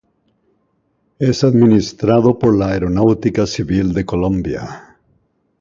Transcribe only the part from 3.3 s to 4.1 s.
Civil de